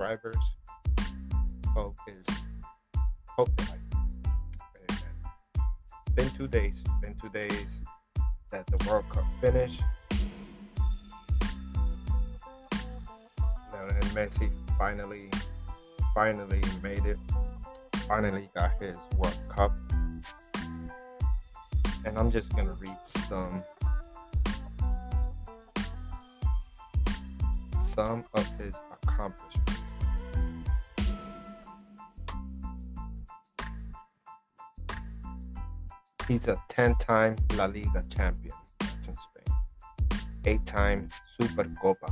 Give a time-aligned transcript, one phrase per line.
[0.00, 0.36] subscribers.
[1.74, 2.26] Hope is
[3.26, 4.92] hope they like it.
[4.92, 5.66] Amen.
[6.14, 6.82] Been two days.
[7.02, 7.82] Been two days
[8.50, 9.82] that the World Cup finished.
[13.74, 15.28] And Messi finally,
[16.14, 17.18] finally made it.
[18.08, 19.76] Finally got his World Cup.
[22.06, 23.62] And I'm just gonna read some
[27.82, 29.79] some of his accomplishments.
[36.30, 38.54] He's a 10 time La Liga champion.
[38.80, 40.22] In Spain.
[40.44, 42.08] 8 time Supercopa.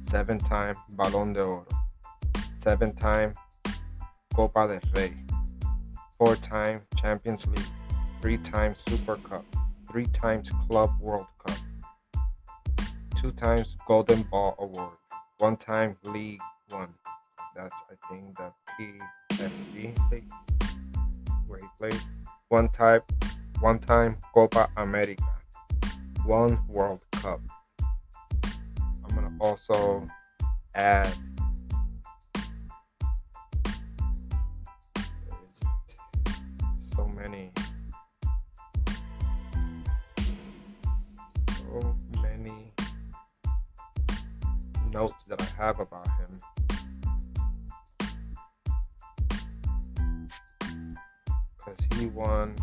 [0.00, 1.66] 7 time Balón de Oro.
[2.54, 3.32] 7 time
[4.34, 5.14] Copa del Rey.
[6.18, 7.72] 4 time Champions League.
[8.20, 9.46] 3 times Super Cup.
[9.90, 11.56] 3 times Club World Cup.
[13.16, 14.98] 2 times Golden Ball Award.
[15.38, 16.38] 1 time League
[16.68, 16.86] 1.
[17.56, 20.30] That's, I think, the PSG league
[21.46, 22.00] where he played
[22.52, 23.00] one time,
[23.60, 25.24] one time Copa America,
[26.26, 27.40] one World Cup.
[27.82, 30.06] I'm gonna also
[30.74, 31.10] add.
[36.76, 37.50] So many,
[41.56, 42.64] so many
[44.92, 46.61] notes that I have about him.
[51.64, 52.54] Because he won.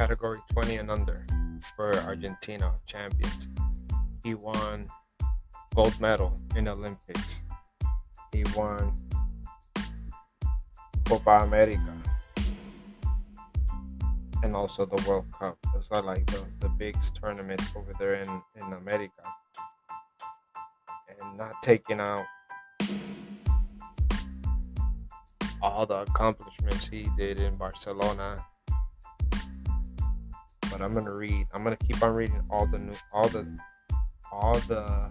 [0.00, 1.26] Category 20 and under
[1.76, 3.48] for Argentina champions.
[4.24, 4.88] He won
[5.74, 7.42] gold medal in Olympics.
[8.32, 8.94] He won
[11.04, 11.94] Copa America
[14.42, 15.58] and also the World Cup.
[15.74, 19.22] Those are like the, the big tournaments over there in, in America.
[21.10, 22.24] And not taking out
[25.60, 28.42] all the accomplishments he did in Barcelona
[30.70, 31.46] but I'm gonna read.
[31.52, 33.46] I'm gonna keep on reading all the new, all the,
[34.32, 35.10] all the,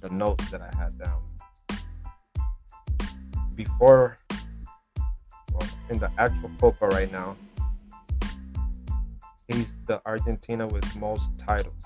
[0.00, 1.22] the notes that I had down
[3.54, 4.16] before.
[5.52, 7.36] Well, in the actual football right now,
[9.48, 11.84] he's the Argentina with most titles,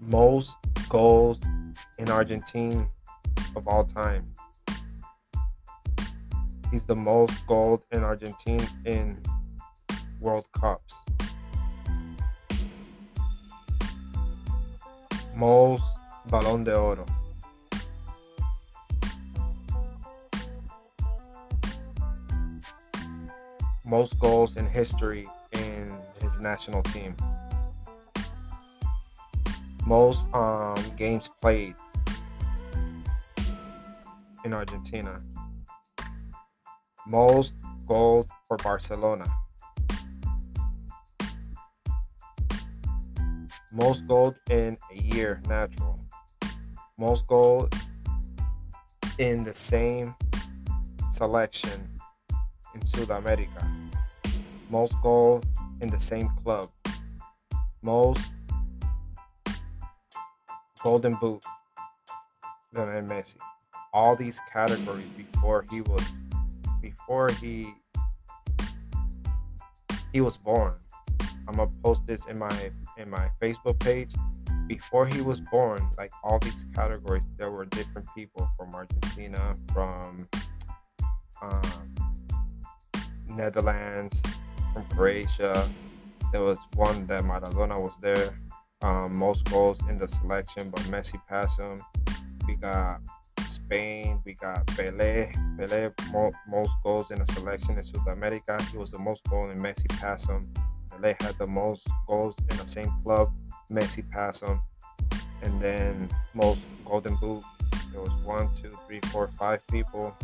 [0.00, 0.56] most
[0.88, 1.40] goals
[1.98, 2.88] in Argentina
[3.54, 4.32] of all time.
[6.76, 9.18] He's the most gold in Argentina in
[10.20, 10.94] World Cups.
[15.34, 15.82] Most
[16.28, 17.06] Balón de Oro.
[23.82, 27.16] Most goals in history in his national team.
[29.86, 31.74] Most um, games played
[34.44, 35.18] in Argentina
[37.06, 37.54] most
[37.86, 39.24] gold for Barcelona.
[43.72, 46.00] Most gold in a year natural.
[46.98, 47.74] Most gold
[49.18, 50.14] in the same
[51.12, 52.00] selection
[52.74, 53.70] in South America.
[54.68, 55.46] Most gold
[55.80, 56.70] in the same club.
[57.82, 58.20] Most
[60.82, 61.44] golden boot
[62.72, 63.36] than Messi.
[63.92, 66.02] All these categories before he was
[66.80, 67.74] before he
[70.12, 70.74] he was born.
[71.48, 74.12] I'm gonna post this in my in my Facebook page.
[74.66, 80.26] Before he was born, like all these categories, there were different people from Argentina, from
[81.40, 81.94] um,
[83.28, 84.22] Netherlands,
[84.72, 85.68] from Croatia.
[86.32, 88.38] There was one that Maradona was there.
[88.82, 91.80] Um, most goals in the selection, but Messi passed him.
[92.48, 93.00] We got
[93.56, 94.20] Spain.
[94.24, 95.32] We got Pele.
[95.58, 95.90] Pele
[96.48, 98.62] most goals in a selection in South America.
[98.70, 100.40] He was the most goal in Messi passed him.
[100.90, 103.32] Pele had the most goals in the same club.
[103.70, 104.60] Messi passed him.
[105.42, 107.42] And then most golden boot.
[107.92, 110.14] There was one, two, three, four, five people.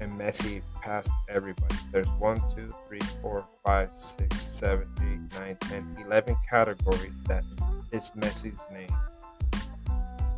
[0.00, 1.76] and Messi passed everybody.
[1.92, 4.88] There's 1, 2, 3, 4, 5, 6, 7,
[5.34, 7.44] 8, 9, 10, 11 categories that
[7.92, 8.88] is Messi's name.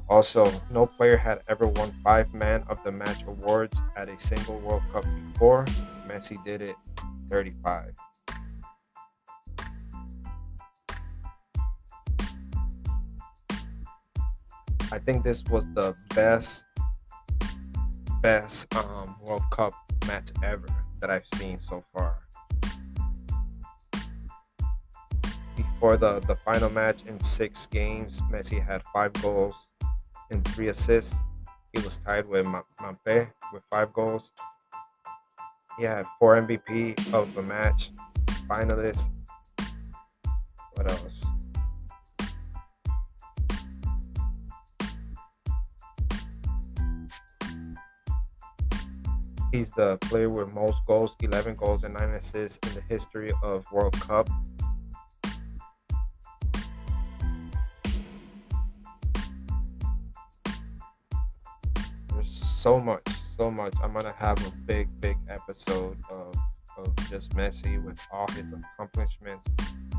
[0.09, 4.59] Also, no player had ever won five man of the match awards at a single
[4.61, 5.65] World Cup before.
[6.07, 6.77] Messi did it
[7.31, 7.95] 35.
[14.93, 16.65] I think this was the best
[18.21, 19.73] best um, World Cup
[20.07, 20.67] match ever
[21.01, 22.21] that I've seen so far.
[25.57, 29.67] Before the, the final match in six games, Messi had five goals
[30.31, 31.15] and three assists.
[31.73, 34.31] He was tied with Mbappe with five goals.
[35.79, 37.91] He had four MVP of the match,
[38.49, 39.09] finalists.
[40.75, 41.25] What else?
[49.55, 53.65] He's the player with most goals, 11 goals and 9 assists in the history of
[53.71, 54.29] World Cup.
[62.65, 63.07] So much,
[63.37, 63.75] so much.
[63.83, 66.35] I'm gonna have a big, big episode of,
[66.79, 69.45] of just Messi with all his accomplishments.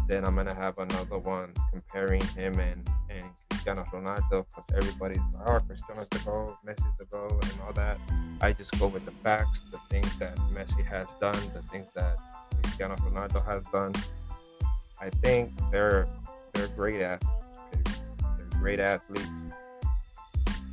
[0.07, 5.47] Then I'm gonna have another one comparing him and and Cristiano Ronaldo because everybody's like,
[5.47, 7.99] oh, Cristiano's the goal, Messi's the goal, and all that.
[8.41, 12.17] I just go with the facts, the things that Messi has done, the things that
[12.63, 13.93] Cristiano Ronaldo has done.
[14.99, 16.07] I think they're
[16.53, 17.99] they're great athletes.
[18.37, 19.43] They're great athletes,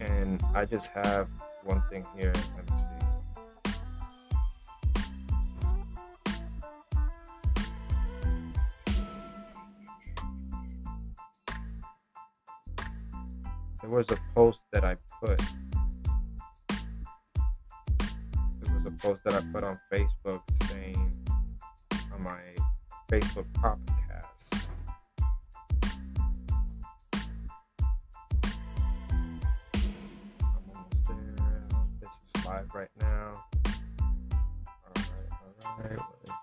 [0.01, 1.29] and I just have
[1.65, 2.33] one thing here.
[2.57, 2.93] Let me see.
[13.81, 15.41] There was a post that I put
[18.61, 21.13] There was a post that I put on Facebook saying
[22.15, 22.41] on my
[23.11, 24.62] Facebook podcast.
[32.53, 33.45] Live right now.
[34.85, 35.31] All right,
[35.65, 35.99] all right.
[35.99, 36.37] What is it?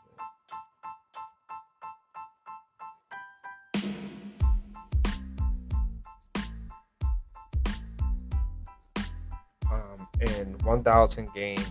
[9.71, 11.61] Um, in 1,000 games,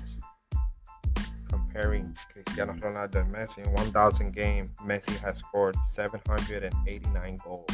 [1.49, 7.67] comparing Cristiano Ronaldo and Messi in 1,000 games, Messi has scored 789 goals,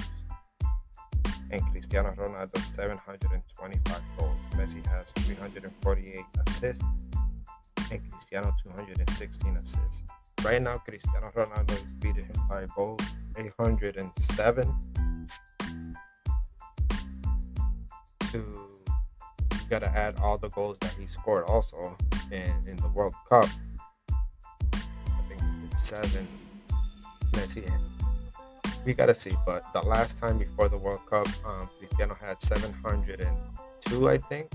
[1.50, 4.33] and Cristiano Ronaldo 725 goals.
[4.54, 6.84] Messi has 348 assists,
[7.90, 10.02] and Cristiano 216 assists.
[10.44, 13.00] Right now, Cristiano Ronaldo is beating him by goals
[13.36, 14.74] 807
[18.30, 21.96] to you got to add all the goals that he scored also
[22.30, 23.48] in, in the World Cup
[24.74, 25.40] I think
[25.76, 26.28] seven.
[27.32, 27.70] Messi.
[28.84, 32.42] We gotta see, but the last time before the World Cup, um, Cristiano had
[33.88, 34.52] 702, I think,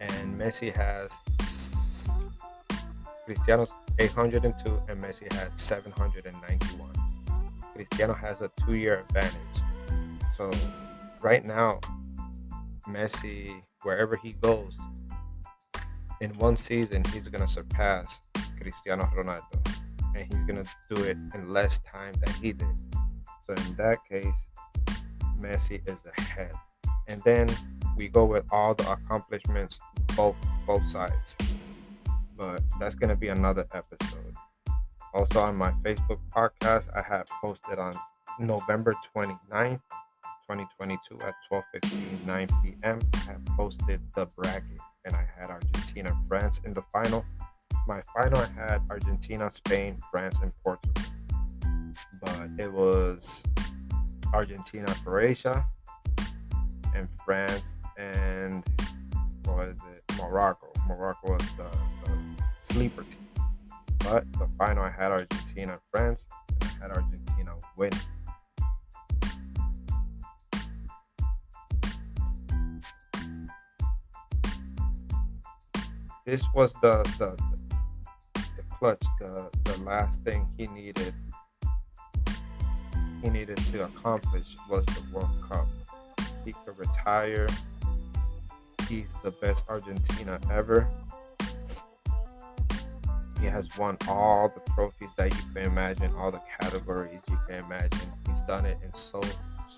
[0.00, 1.16] and Messi has
[3.24, 6.90] Cristiano's 802, and Messi had 791.
[7.74, 9.32] Cristiano has a two-year advantage.
[10.36, 10.50] So
[11.20, 11.80] right now,
[12.88, 14.76] Messi, wherever he goes,
[16.20, 18.20] in one season, he's gonna surpass
[18.60, 19.76] Cristiano Ronaldo,
[20.14, 22.68] and he's gonna do it in less time than he did.
[23.42, 24.50] So in that case,
[25.38, 26.52] Messi is ahead.
[27.08, 27.50] And then
[27.96, 29.78] we go with all the accomplishments,
[30.16, 30.36] both
[30.66, 31.36] both sides.
[32.36, 34.34] But that's gonna be another episode.
[35.14, 37.94] Also on my Facebook podcast, I have posted on
[38.38, 39.80] November 29th,
[40.48, 43.00] 2022 at 12:59 9 p.m.
[43.14, 47.24] I have posted the bracket and I had Argentina France in the final
[47.86, 51.02] my final I had Argentina, Spain, France, and Portugal.
[52.20, 53.44] But it was
[54.32, 55.64] Argentina, Croatia,
[56.96, 58.64] and France, and
[59.44, 60.02] what is it?
[60.18, 60.68] Morocco.
[60.88, 61.68] Morocco was the,
[62.04, 62.18] the
[62.60, 63.44] sleeper team.
[63.98, 66.26] But the final I had Argentina, France,
[66.60, 67.92] and I had Argentina win.
[76.24, 77.36] This was the the,
[78.34, 81.14] the clutch, the, the last thing he needed
[83.22, 85.66] he needed to accomplish was the World Cup.
[86.46, 87.48] He could retire.
[88.88, 90.88] He's the best Argentina ever.
[93.40, 97.64] He has won all the trophies that you can imagine, all the categories you can
[97.64, 98.08] imagine.
[98.28, 99.20] He's done it in so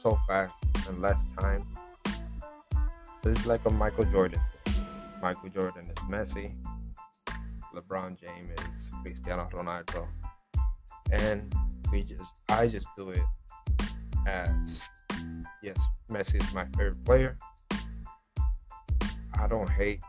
[0.03, 0.53] so fast
[0.91, 1.67] in less time.
[3.23, 4.41] So it's like a Michael Jordan.
[5.23, 6.53] Michael Jordan is Messi.
[7.75, 10.07] LeBron James is Cristiano Ronaldo.
[11.11, 11.51] And
[11.91, 13.25] we just I just do it
[14.27, 14.83] as
[15.63, 15.79] yes,
[16.11, 17.37] Messi is my favorite player.
[19.41, 20.03] I don't hate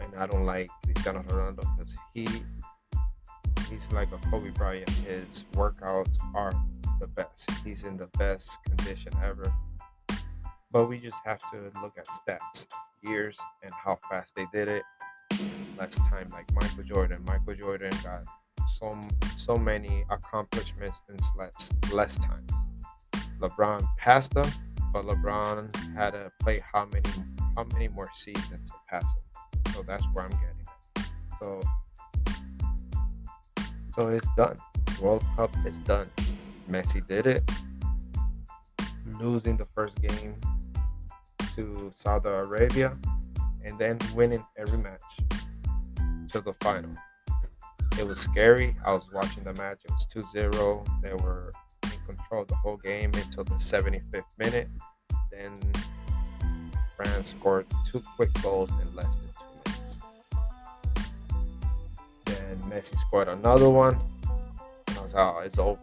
[0.00, 2.26] and I don't like Cristiano Ronaldo because he
[3.70, 4.88] he's like a Kobe Bryant.
[4.90, 6.52] His workouts are
[7.00, 7.50] the best.
[7.64, 9.52] He's in the best condition ever.
[10.70, 12.66] But we just have to look at stats,
[13.02, 14.82] years, and how fast they did it.
[15.78, 17.22] Less time, like Michael Jordan.
[17.26, 18.24] Michael Jordan got
[18.76, 18.96] so
[19.36, 22.50] so many accomplishments in less less times.
[23.40, 24.48] LeBron passed them,
[24.92, 27.08] but LeBron had to play how many
[27.56, 29.72] how many more seasons to pass him.
[29.74, 31.04] So that's where I'm getting it.
[31.38, 31.60] So
[33.94, 34.56] so it's done.
[35.00, 36.08] World Cup is done.
[36.70, 37.50] Messi did it.
[39.20, 40.36] Losing the first game
[41.54, 42.96] to Saudi Arabia
[43.64, 45.02] and then winning every match
[46.30, 46.94] to the final.
[47.98, 48.74] It was scary.
[48.84, 49.80] I was watching the match.
[49.84, 50.84] It was 2 0.
[51.02, 51.52] They were
[52.12, 54.68] in control the whole game until the 75th minute.
[55.30, 55.58] Then
[56.96, 59.98] France scored two quick goals in less than two minutes.
[62.26, 63.98] Then Messi scored another one.
[64.26, 65.78] I was like, oh, it's over.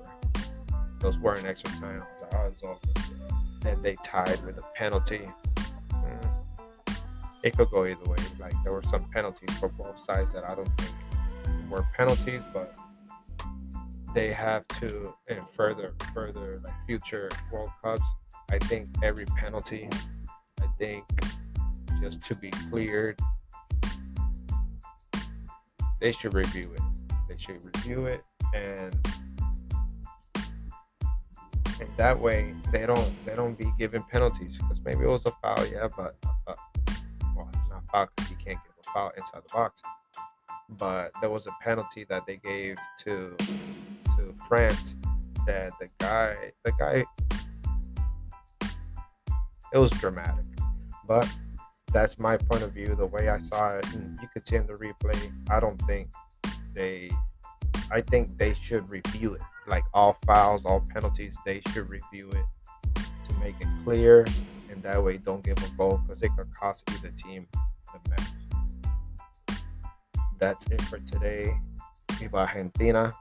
[1.00, 2.01] Those weren't extra time.
[2.01, 2.79] I was like, oh, it's over.
[3.62, 5.21] Then they tied with a penalty.
[5.91, 6.33] Mm.
[7.43, 8.17] It could go either way.
[8.39, 10.91] Like there were some penalties for both sides that I don't think
[11.69, 12.75] were penalties, but
[14.13, 18.13] they have to in further further like future World Cups.
[18.51, 19.88] I think every penalty,
[20.62, 21.06] I think
[22.01, 23.20] just to be cleared,
[26.00, 26.82] they should review it.
[27.28, 28.24] They should review it
[28.54, 28.96] and
[31.80, 35.32] and that way they don't they don't be giving penalties because maybe it was a
[35.42, 36.16] foul, yeah, but
[37.36, 39.82] well, not foul because you can't give a foul inside the box.
[40.78, 43.36] But there was a penalty that they gave to
[44.48, 44.98] France
[45.46, 47.05] that the guy the guy
[49.72, 50.46] it was dramatic,
[51.08, 51.29] but
[51.93, 52.96] that's my point of view.
[52.96, 55.31] The way I saw it, and you could see in the replay.
[55.50, 56.10] I don't think
[56.74, 57.10] they.
[57.91, 62.46] I think they should review it like all fouls, all penalties, they should review it
[62.96, 64.25] to make it clear,
[64.72, 67.48] and that way don't give a goal because it could cost either team
[67.93, 69.60] the match.
[70.39, 71.53] That's it for today.
[72.13, 73.13] Viva Argentina.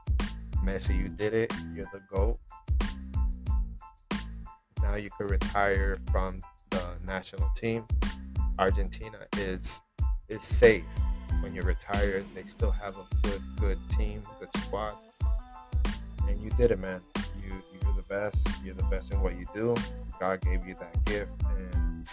[0.63, 1.53] Messi, you did it.
[1.73, 2.39] You're the GOAT.
[4.81, 6.39] Now you could retire from
[6.69, 7.85] the national team.
[8.57, 9.81] Argentina is
[10.27, 10.83] is safe
[11.41, 12.25] when you're retired.
[12.35, 14.95] They still have a good, good team, good squad
[16.29, 17.01] and you did it, man.
[17.43, 18.37] You you're the best.
[18.63, 19.75] You're the best in what you do.
[20.19, 22.07] God gave you that gift, and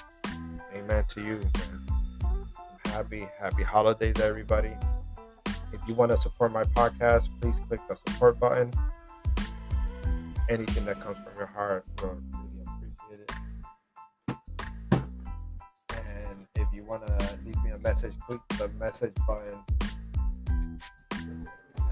[0.74, 2.32] amen to you, man.
[2.86, 4.72] Happy happy holidays, everybody.
[5.72, 8.70] If you want to support my podcast, please click the support button.
[10.48, 14.36] Anything that comes from your heart, will really appreciate it.
[15.90, 19.58] And if you want to leave me a message, click the message button.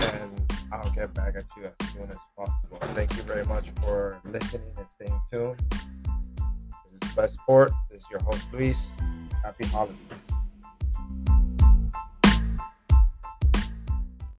[0.01, 2.79] And I'll get back at you as soon as possible.
[2.95, 5.59] Thank you very much for listening and staying tuned.
[5.71, 7.73] This is Best Sport.
[7.91, 8.89] This is your host, Luis.
[9.43, 10.34] Happy holidays.